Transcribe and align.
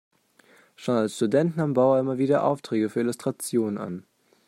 Schon 0.75 0.95
als 0.95 1.15
Student 1.15 1.57
nahm 1.57 1.75
Bauer 1.75 1.99
immer 1.99 2.17
wieder 2.17 2.43
Aufträge 2.43 2.89
für 2.89 3.01
Illustrationen 3.01 3.77
an. 3.77 4.03